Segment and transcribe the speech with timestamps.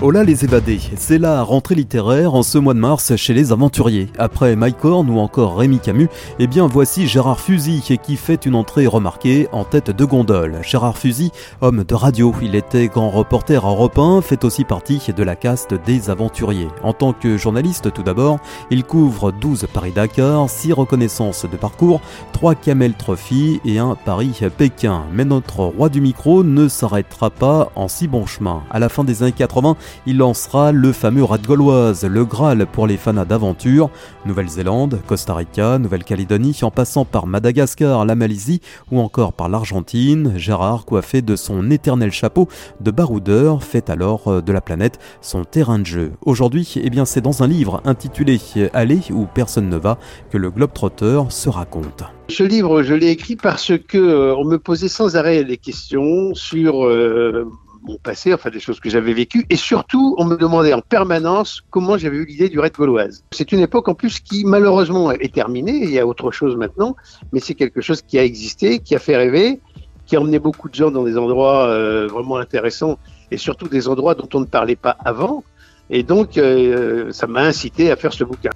[0.00, 4.06] Hola les évadés, c'est la rentrée littéraire en ce mois de mars chez les aventuriers.
[4.16, 6.08] Après Mike Horn ou encore Rémi Camus,
[6.38, 10.60] eh bien voici Gérard Fusy qui fait une entrée remarquée en tête de gondole.
[10.62, 11.32] Gérard Fusy,
[11.62, 15.34] homme de radio, il était grand reporter à Europe 1, fait aussi partie de la
[15.34, 16.68] caste des aventuriers.
[16.84, 18.38] En tant que journaliste tout d'abord,
[18.70, 22.00] il couvre 12 Paris-Dakar, 6 reconnaissances de parcours,
[22.34, 25.06] 3 Camel Trophy et un Paris-Pékin.
[25.12, 28.62] Mais notre roi du micro ne s'arrêtera pas en si bon chemin.
[28.70, 32.86] À la fin des années 80, il lancera le fameux Rat Gauloise, le Graal pour
[32.86, 33.90] les fanas d'aventure.
[34.26, 40.84] Nouvelle-Zélande, Costa Rica, Nouvelle-Calédonie, en passant par Madagascar, la Malaisie ou encore par l'Argentine, Gérard,
[40.84, 42.48] coiffé de son éternel chapeau
[42.80, 46.12] de baroudeur, fait alors euh, de la planète son terrain de jeu.
[46.24, 48.40] Aujourd'hui, eh bien, c'est dans un livre intitulé
[48.72, 49.98] Aller où personne ne va
[50.30, 52.04] que le Globetrotter se raconte.
[52.28, 56.34] Ce livre, je l'ai écrit parce que euh, on me posait sans arrêt des questions
[56.34, 57.50] sur euh,
[57.82, 61.62] mon passé, enfin des choses que j'avais vécues, et surtout on me demandait en permanence
[61.70, 63.24] comment j'avais eu l'idée du raid gauloise.
[63.32, 66.96] C'est une époque en plus qui malheureusement est terminée, il y a autre chose maintenant,
[67.32, 69.60] mais c'est quelque chose qui a existé, qui a fait rêver,
[70.06, 72.98] qui a emmené beaucoup de gens dans des endroits euh, vraiment intéressants,
[73.30, 75.44] et surtout des endroits dont on ne parlait pas avant,
[75.90, 78.50] et donc euh, ça m'a incité à faire ce bouquin.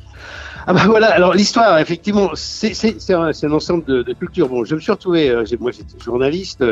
[0.66, 2.72] Ah bah voilà, alors l'histoire, effectivement, c'est
[3.10, 4.48] un, ensemble de, cultures.
[4.48, 6.64] Bon, je me suis retrouvé, euh, moi j'étais journaliste,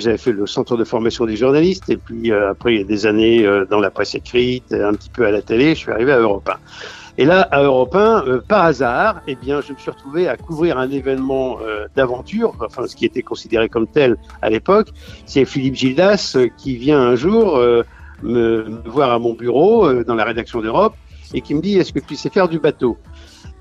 [0.00, 2.86] j'avais fait le centre de formation des journalistes, et puis euh, après il y a
[2.86, 6.12] des années dans la presse écrite, un petit peu à la télé, je suis arrivé
[6.12, 6.56] à Europe 1.
[7.18, 10.78] Et là, à Europe 1, par hasard, eh bien, je me suis retrouvé à couvrir
[10.78, 11.58] un événement
[11.94, 14.88] d'aventure, enfin ce qui était considéré comme tel à l'époque.
[15.26, 17.84] C'est Philippe Gildas qui vient un jour me,
[18.22, 20.94] me, voir à mon bureau dans la rédaction d'Europe
[21.34, 22.96] et qui me dit Est-ce que tu sais faire du bateau?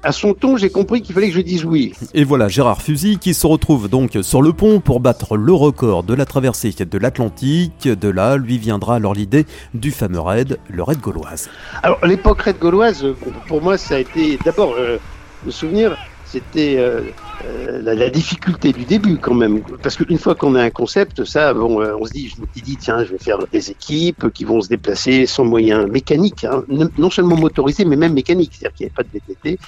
[0.04, 1.94] À son ton, j'ai compris qu'il fallait que je dise oui.
[2.14, 6.04] Et voilà Gérard Fusy qui se retrouve donc sur le pont pour battre le record
[6.04, 7.88] de la traversée de l'Atlantique.
[7.88, 11.50] De là, lui viendra alors l'idée du fameux raid, le raid gauloise.
[11.84, 13.06] Alors l'époque raid gauloise,
[13.48, 14.98] pour moi, ça a été d'abord euh,
[15.45, 15.98] le souvenir
[16.31, 17.02] c'était euh,
[17.45, 19.61] euh, la, difficulté du début quand même.
[19.83, 23.03] Parce qu'une fois qu'on a un concept, ça, bon, euh, on se dit, je tiens,
[23.03, 26.64] je vais faire des équipes qui vont se déplacer sans moyens mécaniques, hein.
[26.97, 29.59] non seulement motorisés, mais même mécaniques, c'est-à-dire qu'il n'y avait pas de VTT,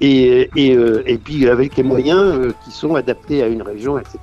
[0.00, 4.18] et, et, et puis avec les moyens qui sont adaptés à une région, etc.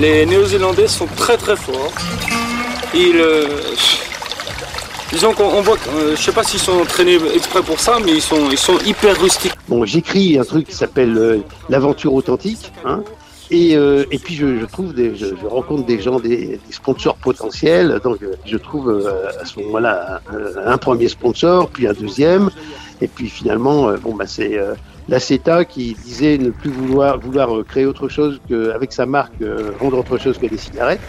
[0.00, 1.92] Les Néo-Zélandais sont très très forts.
[2.94, 3.20] Ils
[5.14, 8.20] Disons qu'on voit, euh, je sais pas s'ils sont entraînés exprès pour ça, mais ils
[8.20, 9.54] sont, ils sont hyper rustiques.
[9.68, 11.38] Bon, j'écris un truc qui s'appelle euh,
[11.68, 13.04] l'aventure authentique, hein,
[13.48, 18.00] et, euh, et, puis je, trouve je, rencontre des gens, des, sponsors potentiels.
[18.02, 19.08] Donc je trouve
[19.40, 20.20] à ce moment-là
[20.66, 22.50] un, premier sponsor, puis un deuxième,
[23.00, 24.58] et puis finalement, bon bah c'est
[25.08, 29.40] la CETA qui disait ne plus vouloir vouloir créer autre chose qu'avec sa marque
[29.78, 31.02] vendre autre chose que des cigarettes.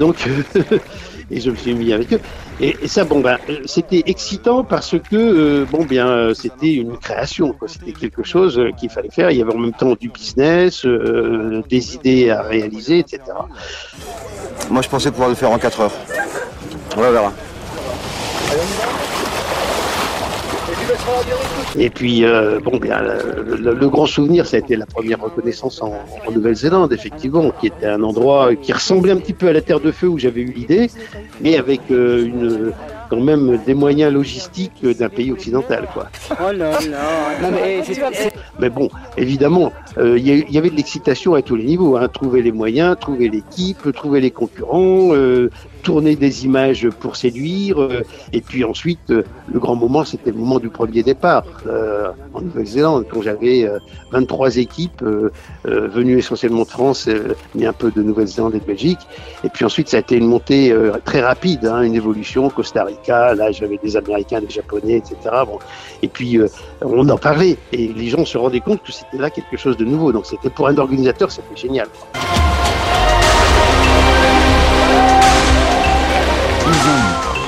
[0.00, 0.28] Donc
[1.30, 2.20] et je me suis mis avec eux.
[2.60, 7.54] Et, et ça, bon, ben, c'était excitant parce que, euh, bon, bien, c'était une création,
[7.66, 9.30] C'était quelque chose euh, qu'il fallait faire.
[9.30, 13.20] Il y avait en même temps du business, euh, des idées à réaliser, etc.
[14.70, 15.92] Moi, je pensais pouvoir le faire en 4 heures.
[16.96, 17.32] On va.
[21.78, 25.20] Et puis, euh, bon, bien, le, le, le, grand souvenir, ça a été la première
[25.20, 25.92] reconnaissance en,
[26.26, 29.80] en Nouvelle-Zélande, effectivement, qui était un endroit qui ressemblait un petit peu à la Terre
[29.80, 30.90] de Feu où j'avais eu l'idée,
[31.40, 32.72] mais avec euh, une,
[33.10, 36.08] quand même des moyens logistiques d'un pays occidental, quoi.
[36.30, 37.50] Oh là là.
[37.50, 37.82] mais,
[38.58, 41.96] mais, bon, évidemment, euh, il y, y, avait de l'excitation à tous les niveaux.
[41.96, 42.08] Hein.
[42.08, 45.50] Trouver les moyens, trouver l'équipe, trouver les concurrents, euh,
[45.84, 47.80] tourner des images pour séduire.
[47.80, 49.22] Euh, et puis ensuite, euh,
[49.52, 53.70] le grand moment, c'était le moment du premier départ euh, en Nouvelle-Zélande, quand j'avais
[54.10, 55.04] 23 équipes
[55.64, 57.08] venues essentiellement de France,
[57.54, 59.00] mais un peu de Nouvelle-Zélande et de Belgique.
[59.44, 60.74] Et puis ensuite, ça a été une montée
[61.04, 62.48] très rapide, hein, une évolution.
[62.48, 65.16] Costa Rica, là, j'avais des Américains, des Japonais, etc.
[65.46, 65.58] Bon.
[66.02, 66.40] Et puis,
[66.92, 67.56] on en parlait.
[67.72, 70.12] Et les gens se rendaient compte que c'était là quelque chose de nouveau.
[70.12, 71.88] Donc, c'était pour un organisateur, c'était génial.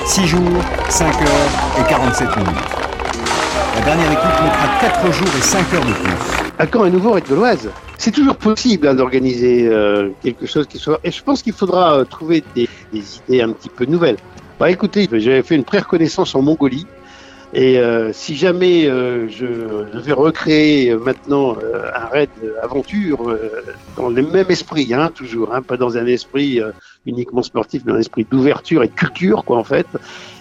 [0.07, 0.41] 6 jours,
[0.89, 2.51] 5 heures et 47 minutes.
[3.75, 6.53] La dernière équipe mettra 4 jours et 5 heures de plus.
[6.57, 10.99] À quand un nouveau l'Oise C'est toujours possible hein, d'organiser euh, quelque chose qui soit...
[11.03, 14.17] Et je pense qu'il faudra euh, trouver des, des, idées un petit peu nouvelles.
[14.59, 16.87] Bah écoutez, j'avais fait une pré-reconnaissance en Mongolie.
[17.53, 19.45] Et euh, si jamais euh, je
[19.93, 22.29] devais recréer maintenant euh, un raid
[22.61, 23.37] aventure
[23.95, 26.59] dans le même esprit, hein, toujours, hein, pas dans un esprit
[27.05, 29.87] uniquement sportif, mais dans un esprit d'ouverture et de culture, quoi, en fait,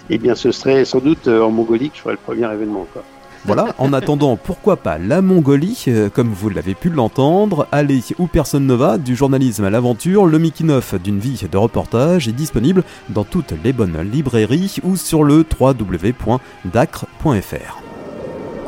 [0.08, 2.86] eh bien, ce serait sans doute en Mongolie que je ferais le premier événement.
[2.86, 3.04] Quoi.
[3.46, 8.26] Voilà, en attendant, pourquoi pas la Mongolie, euh, comme vous l'avez pu l'entendre, allez où
[8.26, 12.82] personne ne va, du journalisme à l'aventure, le making-of d'une vie de reportage est disponible
[13.08, 16.26] dans toutes les bonnes librairies ou sur le www.dacre.fr.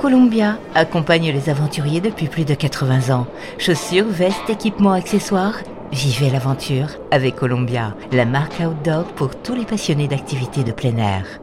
[0.01, 3.27] Columbia accompagne les aventuriers depuis plus de 80 ans.
[3.59, 5.59] Chaussures, vestes, équipements, accessoires.
[5.91, 11.41] Vivez l'aventure avec Columbia, la marque outdoor pour tous les passionnés d'activités de plein air.